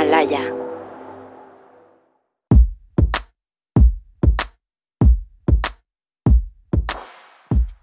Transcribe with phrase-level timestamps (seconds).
[0.00, 0.54] Himalaya.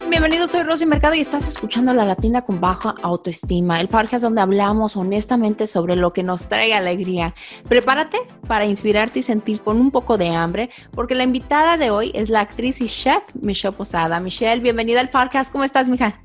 [0.10, 4.42] Bienvenidos, soy Rosy Mercado y estás escuchando La Latina con Baja Autoestima, el podcast donde
[4.42, 7.36] hablamos honestamente sobre lo que nos trae alegría.
[7.70, 12.12] Prepárate para inspirarte y sentir con un poco de hambre, porque la invitada de hoy
[12.16, 14.20] es la actriz y chef Michelle Posada.
[14.20, 15.52] Michelle, bienvenida al podcast.
[15.52, 16.20] ¿Cómo estás, mija?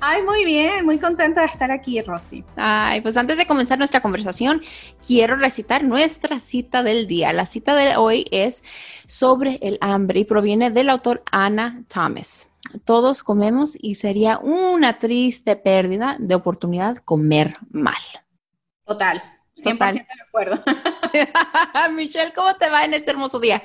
[0.00, 2.44] Ay, muy bien, muy contenta de estar aquí, Rosy.
[2.56, 4.62] Ay, pues antes de comenzar nuestra conversación,
[5.06, 7.32] quiero recitar nuestra cita del día.
[7.32, 8.62] La cita de hoy es
[9.06, 12.48] sobre el hambre y proviene del autor Anna Thomas
[12.84, 17.94] todos comemos y sería una triste pérdida de oportunidad comer mal.
[18.84, 19.22] Total,
[19.56, 20.62] 100% de acuerdo.
[21.92, 23.62] Michelle, ¿cómo te va en este hermoso día?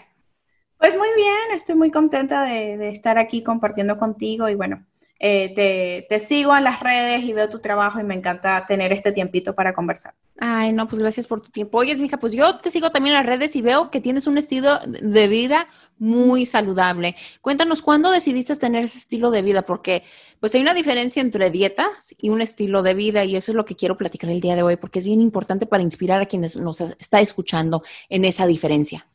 [0.77, 4.85] Pues muy bien, estoy muy contenta de, de estar aquí compartiendo contigo y bueno,
[5.25, 9.13] eh, te, sigo en las redes y veo tu trabajo y me encanta tener este
[9.13, 10.13] tiempito para conversar.
[10.37, 11.77] Ay, no, pues gracias por tu tiempo.
[11.77, 14.37] Oye, mija, pues yo te sigo también en las redes y veo que tienes un
[14.37, 17.15] estilo de vida muy saludable.
[17.39, 19.61] Cuéntanos, ¿cuándo decidiste tener ese estilo de vida?
[19.61, 20.03] Porque
[20.41, 23.63] pues hay una diferencia entre dietas y un estilo de vida y eso es lo
[23.63, 26.57] que quiero platicar el día de hoy porque es bien importante para inspirar a quienes
[26.57, 29.07] nos está escuchando en esa diferencia.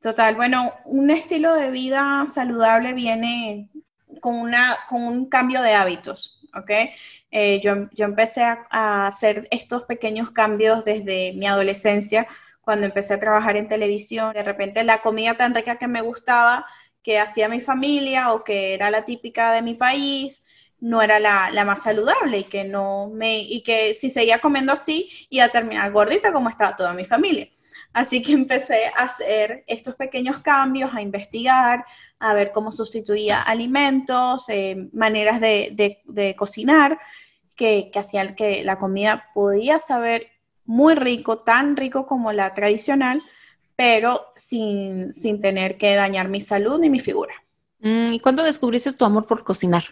[0.00, 3.68] Total, bueno, un estilo de vida saludable viene
[4.20, 6.70] con, una, con un cambio de hábitos, ¿ok?
[7.30, 12.26] Eh, yo, yo, empecé a, hacer estos pequeños cambios desde mi adolescencia,
[12.60, 14.32] cuando empecé a trabajar en televisión.
[14.32, 16.66] De repente la comida tan rica que me gustaba,
[17.02, 20.46] que hacía mi familia o que era la típica de mi país,
[20.80, 24.72] no era la, la, más saludable y que no me y que si seguía comiendo
[24.72, 27.48] así iba a terminar gordita como estaba toda mi familia.
[27.92, 31.84] Así que empecé a hacer estos pequeños cambios, a investigar,
[32.20, 37.00] a ver cómo sustituía alimentos, eh, maneras de, cocinar,
[37.56, 40.28] que, hacían que la comida podía saber
[40.64, 43.20] muy rico, tan rico como la tradicional,
[43.74, 47.34] pero sin, tener que dañar mi salud ni mi figura.
[47.80, 49.82] Mm, ¿Y cuándo descubriste tu amor por cocinar?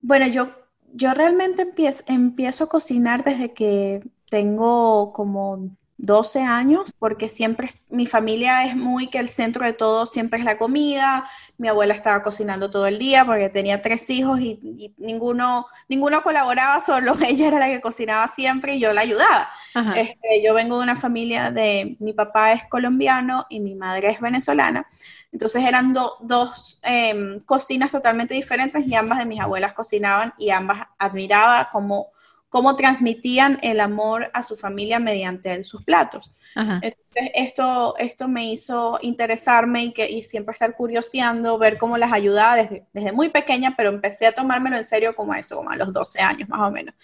[0.00, 0.50] Bueno, yo,
[0.92, 8.06] yo realmente empiezo, empiezo a cocinar desde que tengo como 12 años, porque siempre mi
[8.06, 11.28] familia es muy que el centro de todo siempre es la comida.
[11.56, 16.80] Mi abuela estaba cocinando todo el día porque tenía tres hijos y, ninguno, ninguno colaboraba,
[16.80, 19.48] solo ella era la que cocinaba siempre y yo la ayudaba.
[19.94, 24.20] Este, yo vengo de una familia de, mi papá es colombiano y mi madre es
[24.20, 24.86] venezolana.
[25.32, 30.86] Entonces eran dos em, cocinas totalmente diferentes y ambas de mis abuelas cocinaban y ambas
[30.98, 32.08] admiraba como
[32.56, 36.32] cómo transmitían el amor a su familia mediante sus platos.
[36.54, 42.14] Entonces, esto, esto me hizo interesarme y, que, y siempre estar curioseando, ver cómo las
[42.14, 45.68] ayudaba desde, desde muy pequeña, pero empecé a tomármelo en serio como a eso, como
[45.68, 46.94] a los 12 años más o menos.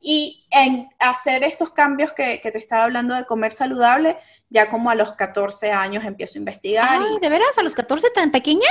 [0.00, 4.16] Y en hacer estos cambios que, que te estaba hablando de comer saludable,
[4.50, 7.00] ya como a los 14 años empiezo a investigar.
[7.00, 7.56] Ay, ¿de veras?
[7.58, 8.66] ¿A los 14 tan pequeña?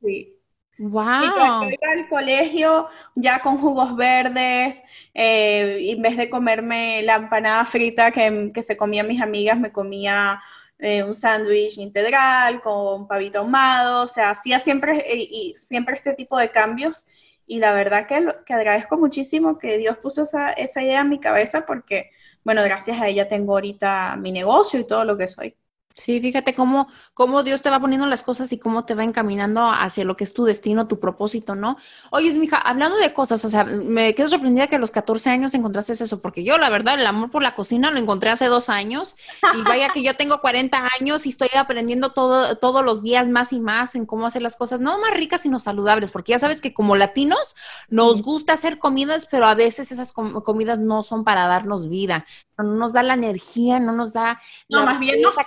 [0.00, 0.33] Sí.
[0.78, 1.22] Wow.
[1.22, 4.82] Y cuando iba al colegio ya con jugos verdes,
[5.14, 9.70] eh, en vez de comerme la empanada frita que, que se comían mis amigas, me
[9.70, 10.40] comía
[10.78, 16.14] eh, un sándwich integral con pavito ahumado, o sea, hacía siempre, eh, y siempre este
[16.14, 17.06] tipo de cambios.
[17.46, 21.20] Y la verdad que, que agradezco muchísimo que Dios puso esa, esa idea en mi
[21.20, 22.10] cabeza porque,
[22.42, 25.56] bueno, gracias a ella tengo ahorita mi negocio y todo lo que soy.
[25.94, 29.70] Sí, fíjate cómo, cómo Dios te va poniendo las cosas y cómo te va encaminando
[29.70, 31.76] hacia lo que es tu destino, tu propósito, ¿no?
[32.10, 35.54] Oye, mija, hablando de cosas, o sea, me quedo sorprendida que a los 14 años
[35.54, 38.68] encontraste eso, porque yo, la verdad, el amor por la cocina lo encontré hace dos
[38.70, 39.14] años
[39.56, 43.52] y vaya que yo tengo 40 años y estoy aprendiendo todo, todos los días más
[43.52, 46.60] y más en cómo hacer las cosas, no más ricas, sino saludables, porque ya sabes
[46.60, 47.54] que como latinos
[47.88, 52.26] nos gusta hacer comidas, pero a veces esas comidas no son para darnos vida,
[52.58, 54.40] no nos da la energía, no nos da...
[54.68, 55.38] No, más bien nos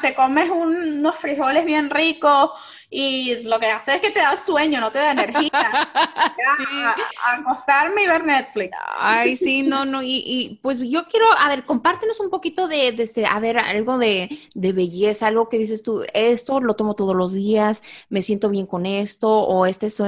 [0.00, 2.50] te, comes unos frijoles bien ricos
[2.90, 5.50] y lo que hace es que te da sueño, no te da energía.
[5.54, 6.96] a,
[7.32, 8.76] acostarme y ver Netflix.
[8.98, 13.26] Ay, sí, no, no, y, pues yo quiero, a ver, compártenos un poquito de, de
[13.26, 17.32] a ver, algo de, de, belleza, algo que dices tú, esto lo tomo todos los
[17.32, 20.02] días, me siento bien con esto, o este es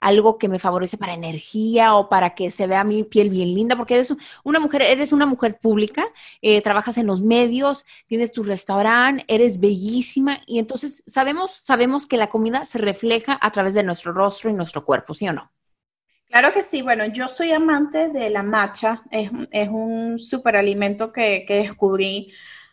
[0.00, 3.76] algo que me favorece para energía o para que se vea mi piel bien linda,
[3.76, 6.06] porque eres una mujer, eres una mujer pública,
[6.40, 12.13] eh, trabajas en los medios, tienes tu restaurante, eres bellísima y entonces sabemos, sabemos que
[12.16, 15.50] la comida se refleja a través de nuestro rostro y nuestro cuerpo, ¿sí o no?
[16.26, 16.82] Claro que sí.
[16.82, 19.02] Bueno, yo soy amante de la matcha.
[19.10, 19.30] Es,
[19.68, 22.32] un superalimento que, que descubrí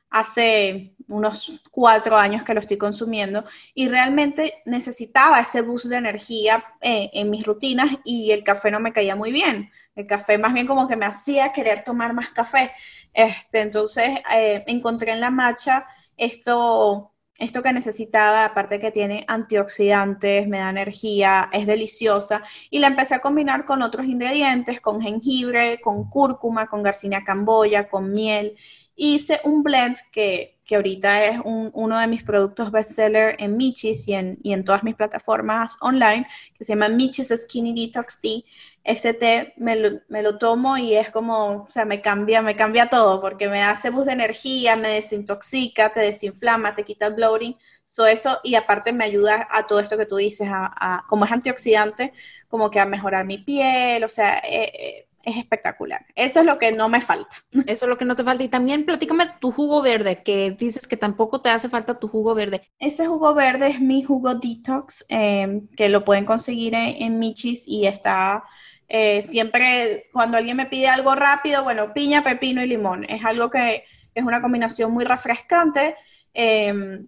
[0.10, 6.64] hace unos cuatro años que lo estoy consumiendo y realmente necesitaba ese boost de energía
[6.82, 9.72] eh, en mis rutinas y el café no me caía muy bien.
[9.96, 12.72] el café más bien como que me hacía querer tomar más café.
[13.14, 15.86] Este, entonces eh, encontré en la matcha
[16.18, 17.11] esto,
[17.42, 23.16] esto que necesitaba, aparte que tiene antioxidantes, me da energía, es deliciosa, y la empecé
[23.16, 28.56] a combinar con otros ingredientes, con jengibre, con cúrcuma, con garcinia camboya, con miel.
[29.04, 34.14] Hice un blend que que ahorita es uno de mis productos bestseller en Michis y
[34.14, 36.26] en, y en todas mis plataformas online,
[36.58, 38.40] que se llama Michis Skinny Detox Tea.
[38.82, 42.56] Ese té me lo, me lo, tomo y es como, o sea, me cambia, me
[42.56, 47.16] cambia todo, porque me hace boost de energía, me desintoxica, te desinflama, te quita el
[47.16, 51.26] bloating, so eso, y aparte me ayuda a todo esto que tú dices, a, como
[51.26, 52.14] es antioxidante,
[52.48, 56.06] como que a mejorar mi piel, o sea, eh, eh es espectacular.
[56.16, 57.36] Eso es lo que no me falta.
[57.68, 58.44] Eso es lo que no te falta.
[58.44, 62.36] Y también platícame tu jugo verde, que dices que tampoco te hace falta tu jugo
[62.36, 62.62] verde.
[62.80, 67.86] Ese jugo verde es mi jugo detox, em, que lo pueden conseguir en, Michis y
[67.86, 68.44] está
[68.88, 73.06] eh, siempre cuando alguien me pide algo rápido, bueno, piña, pepino y limón.
[73.06, 75.96] Es algo que es una combinación muy refrescante.
[76.34, 77.08] Em,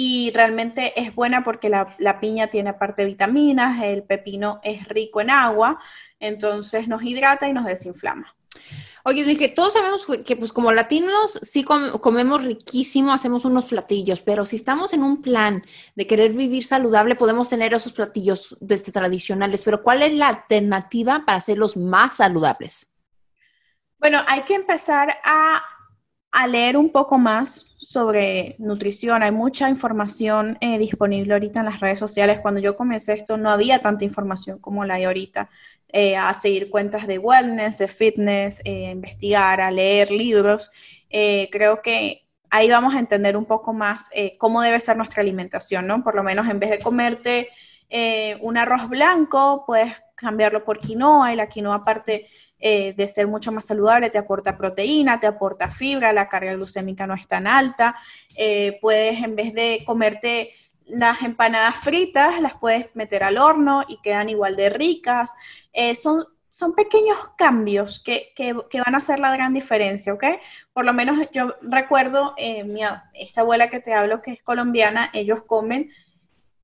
[0.00, 5.20] y realmente es buena porque la, la, piña tiene aparte vitaminas, el pepino es rico
[5.20, 5.80] en agua,
[6.20, 8.32] entonces nos hidrata y nos desinflama.
[9.02, 14.44] Oye, dije, todos sabemos que pues como latinos sí comemos riquísimo, hacemos unos platillos, pero
[14.44, 15.64] si estamos en un plan
[15.96, 21.24] de querer vivir saludable, podemos tener esos platillos desde tradicionales, pero ¿cuál es la alternativa
[21.26, 22.88] para hacerlos más saludables?
[23.98, 25.60] Bueno, hay que empezar a
[26.32, 29.22] a leer un poco más sobre nutrición.
[29.22, 32.40] Hay mucha información eh, disponible ahorita en las redes sociales.
[32.40, 35.48] Cuando yo comencé esto no había tanta información como la hay ahorita.
[35.90, 40.70] Eh, a seguir cuentas de wellness, de fitness, eh, investigar, a leer libros.
[41.50, 46.04] creo que ahí vamos a entender un poco más cómo debe ser nuestra alimentación, ¿no?
[46.04, 47.48] Por lo menos en vez de comerte
[48.42, 52.26] un arroz blanco, puedes cambiarlo por quinoa y la quinoa aparte
[52.60, 57.06] eh, de ser mucho más saludable, te aporta proteína, te aporta fibra, la carga glucémica
[57.06, 57.94] no es tan alta,
[58.36, 64.00] eh, puedes en vez de comerte las empanadas fritas, las puedes meter al horno y
[64.00, 65.34] quedan igual de ricas.
[65.72, 70.24] Eh, son, son pequeños cambios que, que, van a hacer la gran diferencia, ¿ok?
[70.72, 72.34] Por lo menos yo recuerdo,
[72.64, 72.80] mi,
[73.12, 75.90] esta abuela que te hablo, que es colombiana, ellos comen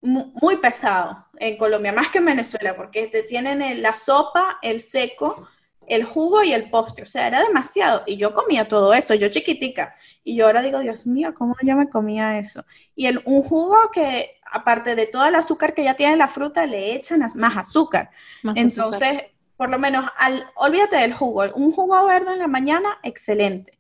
[0.05, 5.49] muy pesado en Colombia, más que en Venezuela, porque te tienen la sopa, el seco,
[5.88, 8.02] el jugo y el postre, o sea, era demasiado.
[8.06, 9.94] Y yo comía todo eso, yo chiquitica.
[10.22, 12.64] Y yo ahora digo, Dios mío, ¿cómo yo me comía eso?
[12.94, 16.66] Y el, un jugo que, aparte de todo el azúcar que ya tiene la fruta,
[16.66, 18.10] le echan más azúcar.
[18.54, 19.25] Entonces,
[19.56, 21.44] por lo menos, al, olvídate del jugo.
[21.54, 23.78] Un jugo verde en la mañana, excelente.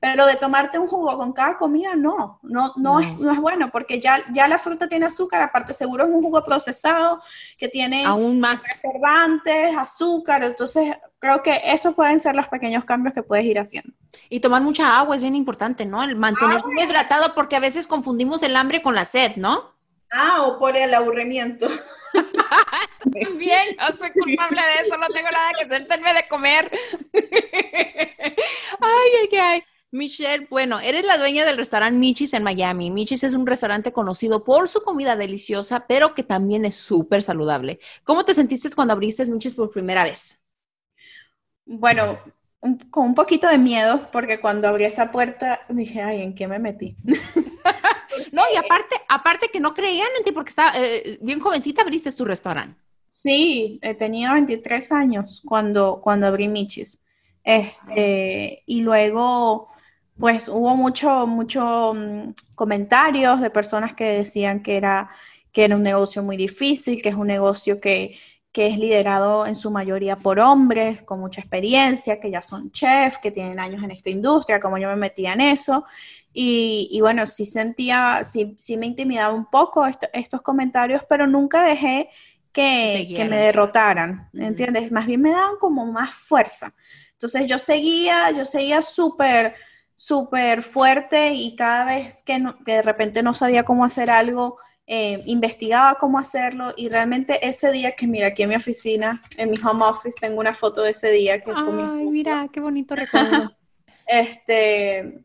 [0.00, 3.70] Pero de tomarte un jugo con cada comida, no, no, no, Es, no es bueno,
[3.72, 7.20] porque ya, ya la fruta tiene azúcar, aparte seguro es un jugo procesado
[7.56, 13.12] que tiene aún más conservantes, azúcar, entonces creo que esos pueden ser los pequeños cambios
[13.12, 13.92] que puedes ir haciendo.
[14.28, 16.02] Y tomar mucha agua es bien importante, ¿no?
[16.02, 19.74] El mantenerse hidratado, porque a veces confundimos el hambre con la sed, ¿no?
[20.12, 21.66] Ah, o por el aburrimiento.
[23.38, 26.70] Bien, no soy culpable de eso, no tengo nada que hacer, de comer.
[28.80, 29.64] ay, ay, ay.
[29.90, 32.90] Michelle, bueno, eres la dueña del restaurante Michis en Miami.
[32.90, 37.78] Michis es un restaurante conocido por su comida deliciosa, pero que también es súper saludable.
[38.04, 40.42] ¿Cómo te sentiste cuando abriste Michis por primera vez?
[41.64, 42.18] Bueno,
[42.90, 46.58] con un poquito de miedo, porque cuando abrí esa puerta dije, ay, ¿en qué me
[46.58, 46.96] metí?
[48.32, 52.12] no, y aparte, aparte que no creían en ti, porque estaba eh, bien jovencita abriste
[52.12, 52.78] tu restaurante.
[53.10, 57.02] Sí, eh, tenía 23 años cuando, cuando abrí Michis.
[57.42, 59.68] Este, y luego
[60.18, 65.08] pues hubo mucho, mucho mm, comentarios de personas que decían que era,
[65.52, 68.18] que era un negocio muy difícil, que es un negocio que,
[68.52, 73.18] que es liderado en su mayoría por hombres con mucha experiencia, que ya son chefs,
[73.18, 75.84] que tienen años en esta industria, como yo me metía en eso.
[76.32, 81.62] Y, y bueno, sí sentía, sí, sí, me intimidaba un poco estos comentarios, pero nunca
[81.62, 82.08] dejé
[82.52, 84.90] que, que me derrotaran, ¿entiendes?
[84.90, 86.74] Más bien me daban como más fuerza.
[87.12, 89.54] Entonces yo seguía, yo seguía súper
[89.98, 95.98] súper fuerte y cada vez que, de repente no sabía cómo hacer algo, eh, investigaba
[95.98, 99.84] cómo hacerlo y realmente ese día que mira aquí en mi oficina, en mi home
[99.84, 103.56] office, tengo una foto de ese día que Ay, mira, qué bonito recuerdo.
[104.06, 105.24] este,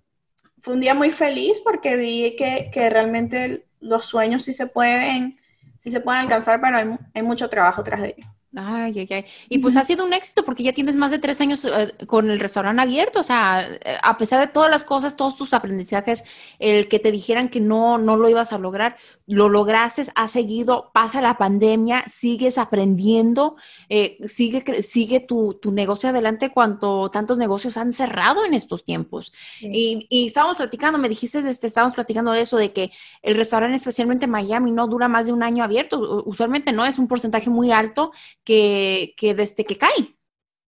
[0.60, 5.39] fue un día muy feliz porque vi que, que, realmente los sueños sí se pueden,
[5.77, 8.27] sí se pueden alcanzar, pero hay, hay mucho trabajo tras de ellos.
[8.56, 9.26] Ay, ay, ay.
[9.50, 12.30] Y pues ha sido un éxito porque ya tienes más de tres años eh, con
[12.30, 13.22] el restaurante abierto.
[13.22, 16.24] O sea, eh, a pesar de todas las cosas, todos tus aprendizajes,
[16.60, 20.92] el que te dijeran que no, no lo ibas a lograr, lo lograste, has seguido,
[20.94, 23.56] pasa la pandemia, sigues aprendiendo,
[23.90, 29.34] eh, sigue, sigue tu, tu, negocio adelante cuando tantos negocios han cerrado en estos tiempos.
[29.62, 32.92] Y, y, estábamos platicando, me dijiste, este, estábamos platicando de eso, de que
[33.24, 36.24] el restaurante, especialmente en Miami, no dura más de un año abierto.
[36.26, 38.12] Usualmente no, es un porcentaje muy alto
[38.44, 40.16] que, desde que cae.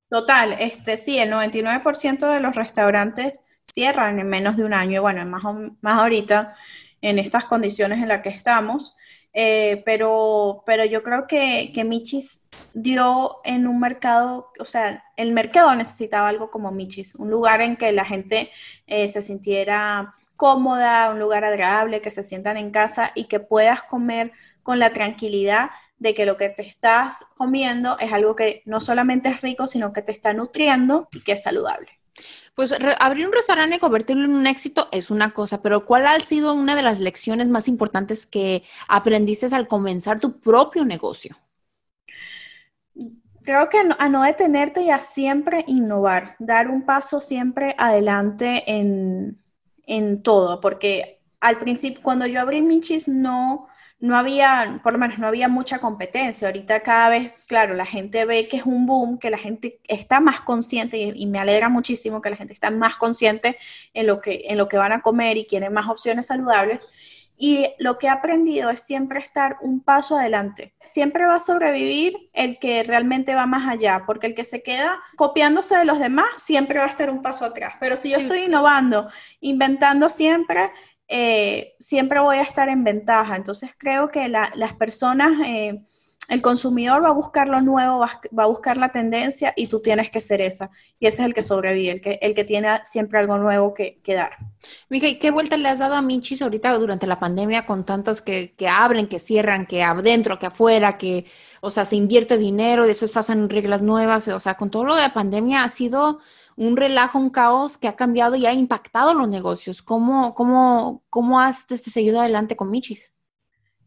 [0.10, 5.25] Total, este sí, el 99% de los restaurantes cierran en menos de un año, bueno,
[5.25, 5.44] más,
[5.82, 6.55] más ahorita
[7.01, 8.96] en estas condiciones en las que estamos,
[9.34, 15.34] eh, pero, pero yo creo que, que Michis dio en un mercado, o sea, el
[15.34, 18.50] mercado necesitaba algo como Michis, un lugar en que la gente
[18.88, 23.84] eh, se sintiera cómoda, un lugar agradable, que se sientan en casa y que puedas
[23.84, 24.32] comer
[24.63, 25.70] con la tranquilidad
[26.05, 29.91] de que lo que te estás comiendo es algo que no solamente es rico, sino
[29.91, 31.89] que te está nutriendo y que es saludable.
[32.53, 36.19] Pues abrir un restaurante y convertirlo en un éxito es una cosa, pero ¿cuál ha
[36.19, 41.35] sido una de las lecciones más importantes que aprendiste al comenzar tu propio negocio?
[43.41, 49.39] Creo que a no detenerte y a siempre innovar, dar un paso siempre adelante en,
[49.88, 53.67] en todo, porque al principio, cuando yo abrí Michis, no,
[54.05, 56.47] no había, por lo menos no había mucha competencia.
[56.47, 60.19] Ahorita cada vez, claro, la gente ve que es un boom, que la gente está
[60.19, 63.57] más consciente y, me alegra muchísimo que la gente está más consciente
[63.93, 66.88] en lo, que, en lo que van a comer y quieren más opciones saludables.
[67.38, 70.74] Y lo que he aprendido es siempre estar un paso adelante.
[70.83, 75.00] Siempre va a sobrevivir el que realmente va más allá, porque el que se queda
[75.17, 77.74] copiándose de los demás siempre va a estar un paso atrás.
[77.79, 79.09] Pero si yo estoy innovando,
[79.41, 80.71] inventando siempre,
[81.07, 83.35] eh, siempre voy a estar en ventaja.
[83.35, 85.81] Entonces creo que las personas, eh,
[86.27, 90.10] el consumidor va a buscar lo nuevo, va, a buscar la tendencia y tú tienes
[90.10, 90.72] que ser esa.
[91.00, 94.01] Y ese es el que sobrevive, el que, el que tiene siempre algo nuevo que,
[94.08, 94.32] dar.
[94.89, 98.22] Mija, ¿y qué vuelta le has dado a Michis ahorita durante la pandemia con tantos
[98.22, 101.25] que, que abren, que cierran, que adentro, que afuera, que,
[101.62, 104.27] o sea, se invierte dinero, y después pasan reglas nuevas?
[104.29, 106.20] O sea, con todo lo de la pandemia ha sido
[106.55, 109.82] un relajo, un caos que ha cambiado y ha impactado los negocios.
[109.82, 113.13] ¿Cómo, cómo, cómo has este, seguido adelante con Michis?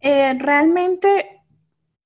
[0.00, 1.37] Eh, realmente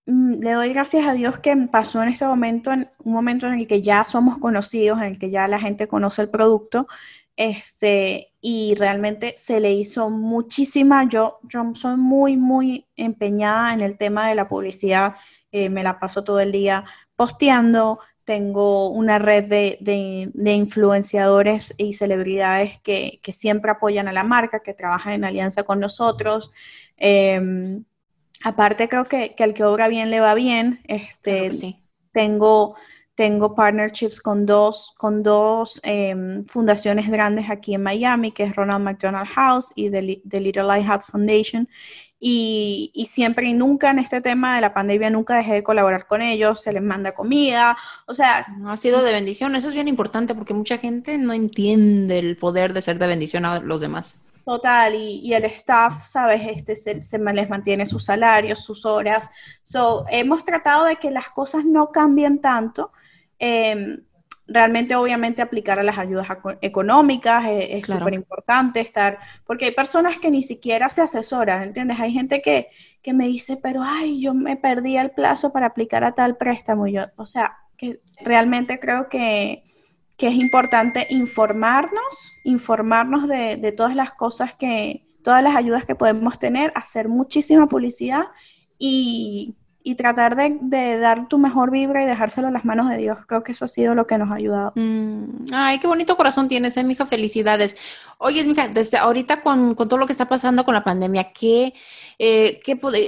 [0.07, 3.67] le doy gracias a Dios que pasó en este momento, en un momento en el
[3.67, 6.89] que ya somos conocidos, en el que ya la gente conoce el producto,
[7.37, 13.97] este, y realmente se le hizo muchísima, yo, yo soy muy, muy empeñada en el
[13.97, 15.15] tema de la publicidad,
[15.53, 16.85] eh, me la paso todo el día
[17.17, 24.75] posteando, tengo una red de, influenciadores y celebridades que, siempre apoyan a la marca, que
[24.75, 26.53] trabajan en alianza con nosotros.
[26.97, 27.85] Em,
[28.45, 30.81] aparte, creo que, al que obra bien le va bien.
[30.85, 31.51] Este,
[32.13, 32.77] tengo,
[33.15, 38.85] tengo partnerships con dos, con dos em, fundaciones grandes aquí en Miami, que es Ronald
[38.85, 41.69] McDonald House y The, The Little Lighthouse Foundation.
[42.25, 46.23] Y, siempre y nunca en este tema de la pandemia nunca dejé de colaborar con
[46.23, 48.47] ellos, se les manda comida, o sea...
[48.65, 52.75] Ha sido de bendición, eso es bien importante porque mucha gente no entiende el poder
[52.75, 54.21] de ser de bendición a los demás.
[54.45, 56.43] Total, y, el staff, ¿sabes?
[56.49, 59.31] Este, se, les mantiene sus salarios, sus horas.
[59.63, 62.93] So, hemos tratado de que las cosas no cambien tanto.
[63.39, 63.99] Eh,
[64.47, 66.27] realmente obviamente aplicar a las ayudas
[66.61, 72.01] económicas es súper importante estar, porque hay personas que ni siquiera se asesoran, ¿entiendes?
[72.01, 72.69] Hay gente que,
[73.03, 76.87] que, me dice, pero ay, yo me perdí el plazo para aplicar a tal préstamo.
[76.87, 79.65] yo, o sea, que realmente creo que,
[80.23, 85.97] que es importante informarnos, informarnos de, de todas las cosas que, todas las ayudas que
[85.97, 88.27] podemos tener, hacer muchísima publicidad
[88.79, 93.19] y y tratar de, dar tu mejor vibra y dejárselo en las manos de Dios.
[93.27, 94.73] Creo que eso ha sido lo que nos ha ayudado.
[94.75, 97.07] Mm, ay, qué bonito corazón tienes, eh, mija.
[97.07, 97.77] Felicidades.
[98.19, 101.75] Oye, mija, desde ahorita con, todo lo que está pasando con la pandemia, ¿qué,
[102.19, 102.61] eh,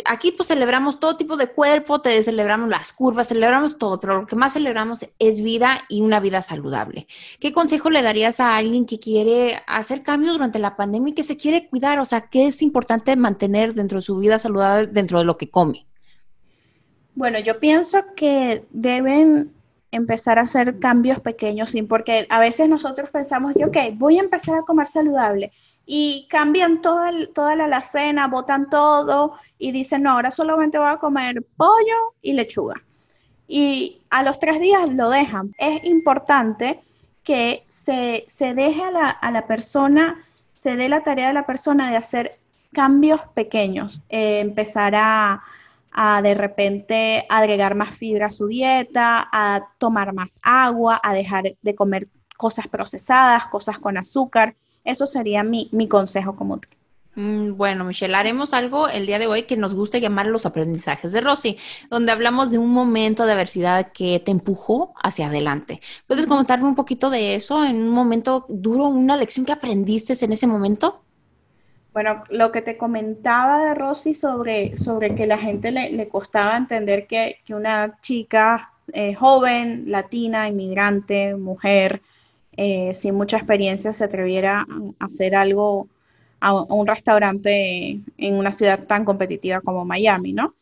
[0.04, 4.26] aquí pues celebramos todo tipo de cuerpo, te celebramos las curvas, celebramos todo, pero lo
[4.26, 7.06] que más celebramos es vida y una vida saludable.
[7.38, 11.22] ¿Qué consejo le darías a alguien que quiere hacer cambios durante la pandemia y que
[11.22, 11.98] se quiere cuidar?
[12.00, 15.50] O sea, ¿qué es importante mantener dentro de su vida saludable, dentro de lo que
[15.50, 15.86] come?
[17.14, 19.52] Bueno, yo pienso que deben
[19.92, 21.82] empezar a hacer cambios pequeños, ¿sí?
[21.82, 25.52] porque a veces nosotros pensamos, yo, ok, voy a empezar a comer saludable
[25.86, 30.96] y cambian toda, toda la alacena, botan todo y dicen, no, ahora solamente voy a
[30.96, 32.82] comer pollo y lechuga.
[33.46, 35.54] Y a los tres días lo dejan.
[35.58, 36.80] Es importante
[37.22, 41.90] que se, deje a la, a la, persona, se dé la tarea de la persona
[41.90, 42.38] de hacer
[42.72, 45.42] cambios pequeños, eh, empezar a
[45.94, 51.56] a de repente agregar más fibra a su dieta, a tomar más agua, a dejar
[51.62, 54.56] de comer cosas procesadas, cosas con azúcar.
[54.84, 56.68] Eso sería mi, mi consejo como tú.
[57.16, 61.12] Mm, bueno, Michelle, haremos algo el día de hoy que nos gusta llamar los aprendizajes
[61.12, 61.56] de Rosy,
[61.90, 65.80] donde hablamos de un momento de adversidad que te empujó hacia adelante.
[66.06, 70.32] ¿Puedes comentarme un poquito de eso en un momento duro, una lección que aprendiste en
[70.32, 71.03] ese momento?
[71.94, 77.06] Bueno, lo que te comentaba de Rosy sobre, sobre que la gente le, costaba entender
[77.06, 82.02] que, una chica eh, joven, latina, inmigrante, mujer,
[82.56, 84.66] eh, sin mucha experiencia se atreviera
[84.98, 85.86] a hacer algo
[86.40, 90.52] a, un restaurante en una ciudad tan competitiva como Miami, ¿no?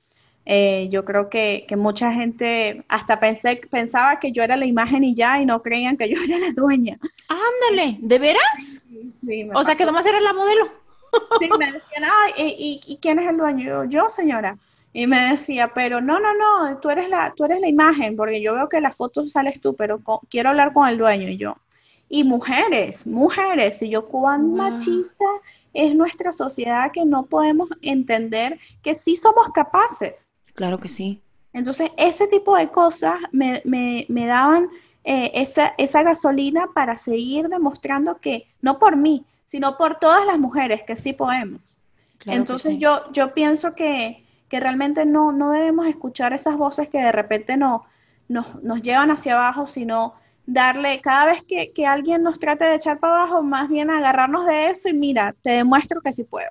[0.44, 5.14] Eh, yo creo que, mucha gente hasta pensé, pensaba que yo era la imagen y
[5.14, 6.98] ya, y no creían que yo era la dueña.
[7.28, 8.82] Ándale, ¿de veras?
[9.26, 10.81] Sí, o sea, que nomás era la modelo.
[11.40, 12.04] Sí, me decían,
[12.36, 13.64] ¿y, y, quién es el dueño?
[13.64, 14.56] Yo, yo, señora.
[14.92, 18.42] Y me decía, pero no, no, no, tú eres la, tú eres la imagen, porque
[18.42, 21.28] yo veo que la foto sales tú, pero quiero hablar con el dueño.
[21.28, 21.56] Y yo,
[22.08, 25.24] y mujeres, mujeres, y yo, cuán machista
[25.72, 30.34] es nuestra sociedad que no podemos entender que sí somos capaces.
[30.54, 31.22] Claro que sí.
[31.54, 33.62] Entonces, ese tipo de cosas me,
[34.08, 34.68] daban
[35.04, 40.38] eh, esa, esa gasolina para seguir demostrando que, no por mí, sino por todas las
[40.38, 41.60] mujeres que sí podemos.
[42.24, 47.58] Entonces yo, yo pienso que, realmente no, no debemos escuchar esas voces que de repente
[47.58, 47.84] no,
[48.28, 50.14] nos, nos llevan hacia abajo, sino
[50.46, 54.46] darle, cada vez que, que, alguien nos trate de echar para abajo, más bien agarrarnos
[54.46, 56.48] de eso y mira, te demuestro que sí puedo.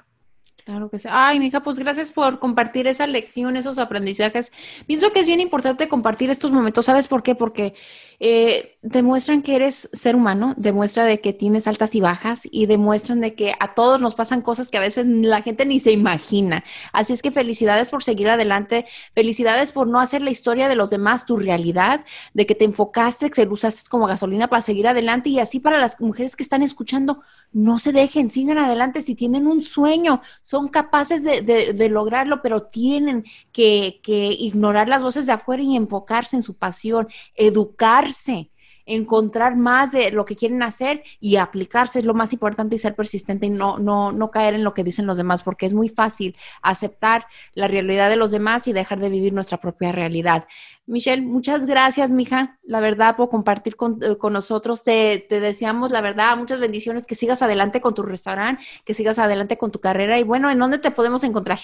[0.72, 1.10] Claro que sí.
[1.12, 4.54] Ay, mija, pues gracias por compartir esa lección, esos aprendizajes.
[4.88, 6.86] Pienso que es bien importante compartir estos momentos.
[6.86, 7.36] ¿Sabes por qué?
[7.36, 7.74] Porque
[8.22, 13.20] eh, demuestran que eres ser humano, demuestra de que tienes altas y bajas y demuestran
[13.20, 16.64] de que a todos nos pasan cosas que a veces la gente ni se imagina.
[16.94, 20.90] Así es que felicidades por seguir adelante, felicidades por no hacer la historia de los
[20.90, 25.28] demás tu realidad, de que te enfocaste, que se usaste como gasolina para seguir adelante
[25.28, 29.48] y así para las mujeres que están escuchando, no se dejen, sigan adelante si tienen
[29.48, 30.22] un sueño
[30.68, 36.44] capaces de, lograrlo, pero tienen que, que ignorar las voces de afuera y enfocarse en
[36.44, 38.51] su pasión, educarse
[38.96, 42.96] encontrar más de lo que quieren hacer y aplicarse es lo más importante y ser
[42.96, 45.90] persistente y no, no, no caer en lo que dicen los demás, porque es muy
[45.90, 50.46] fácil aceptar la realidad de los demás y dejar de vivir nuestra propia realidad.
[50.86, 54.84] Michelle, muchas gracias, mija, la verdad, por compartir con, eh, nosotros.
[54.84, 59.20] Te, te, deseamos, la verdad, muchas bendiciones, que sigas adelante con tu restaurante, que sigas
[59.20, 61.60] adelante con tu carrera y bueno, ¿en dónde te podemos encontrar?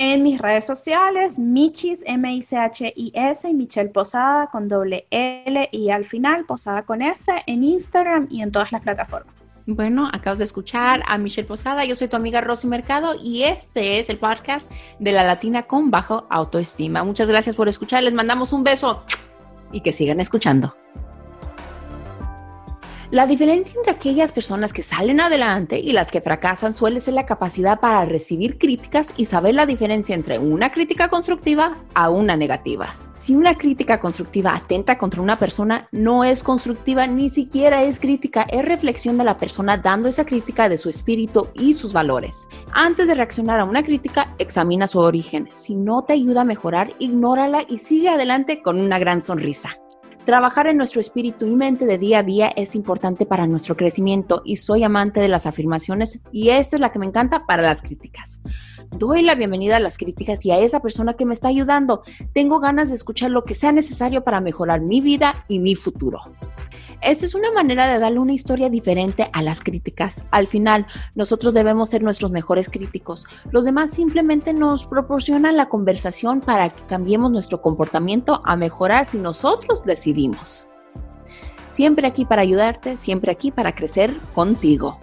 [0.00, 6.46] En mis redes sociales, Michis, M-I-C-H-I-S, y Michelle Posada con doble L y al final
[6.46, 9.34] Posada con S en Instagram y en todas las plataformas.
[9.66, 13.98] Bueno, acabas de escuchar a Michelle Posada, yo soy tu amiga Rosy Mercado y este
[13.98, 17.04] es el podcast de la Latina con bajo autoestima.
[17.04, 19.04] Muchas gracias por escuchar, les mandamos un beso
[19.70, 20.74] y que sigan escuchando.
[23.10, 27.26] La diferencia entre aquellas personas que salen adelante y las que fracasan suele ser la
[27.26, 32.94] capacidad para recibir críticas y saber la diferencia entre una crítica constructiva a una negativa.
[33.16, 38.42] Si una crítica constructiva atenta contra una persona, no es constructiva, ni siquiera es crítica,
[38.42, 42.48] es reflexión de la persona dando esa crítica de su espíritu y sus valores.
[42.72, 45.48] Antes de reaccionar a una crítica, examina su origen.
[45.52, 49.80] Si no te ayuda a mejorar, ignórala y sigue adelante con una gran sonrisa.
[50.24, 54.42] Trabajar en nuestro espíritu y mente de día a día es importante para nuestro crecimiento
[54.44, 57.82] y soy amante de las afirmaciones y esta es la que me encanta para las
[57.82, 58.42] críticas.
[58.96, 62.02] Doy la bienvenida a las críticas y a esa persona que me está ayudando.
[62.32, 66.20] Tengo ganas de escuchar lo que sea necesario para mejorar mi vida y mi futuro.
[67.00, 70.22] Esta es una manera de darle una historia diferente a las críticas.
[70.32, 73.26] Al final, nosotros debemos ser nuestros mejores críticos.
[73.52, 79.18] Los demás simplemente nos proporcionan la conversación para que cambiemos nuestro comportamiento a mejorar si
[79.18, 80.68] nosotros decidimos.
[81.68, 84.98] Siempre aquí para ayudarte, siempre aquí para crecer contigo.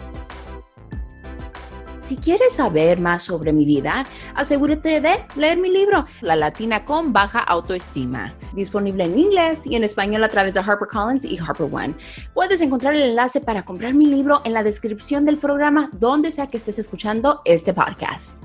[2.07, 7.11] Si quieres saber más sobre mi vida, asegúrate de leer mi libro, La Latina con
[7.11, 11.95] Baja Autoestima, disponible en inglés y en español a través de HarperCollins y HarperOne.
[12.33, 16.47] Puedes encontrar el enlace para comprar mi libro en la descripción del programa donde sea
[16.47, 18.37] que estés escuchando este podcast.